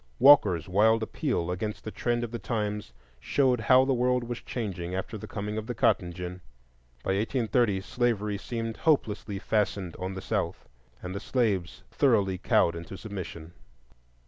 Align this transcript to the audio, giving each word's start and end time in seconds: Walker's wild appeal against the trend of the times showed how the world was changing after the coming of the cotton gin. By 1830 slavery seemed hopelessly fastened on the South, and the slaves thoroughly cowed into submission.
Walker's 0.17 0.67
wild 0.67 1.03
appeal 1.03 1.51
against 1.51 1.83
the 1.83 1.91
trend 1.91 2.23
of 2.23 2.31
the 2.31 2.39
times 2.39 2.91
showed 3.19 3.59
how 3.59 3.85
the 3.85 3.93
world 3.93 4.23
was 4.23 4.39
changing 4.41 4.95
after 4.95 5.15
the 5.15 5.27
coming 5.27 5.59
of 5.59 5.67
the 5.67 5.75
cotton 5.75 6.11
gin. 6.11 6.41
By 7.03 7.09
1830 7.11 7.81
slavery 7.81 8.39
seemed 8.39 8.77
hopelessly 8.77 9.37
fastened 9.37 9.95
on 9.99 10.15
the 10.15 10.19
South, 10.21 10.67
and 11.03 11.13
the 11.13 11.19
slaves 11.19 11.83
thoroughly 11.91 12.39
cowed 12.39 12.75
into 12.75 12.97
submission. 12.97 13.53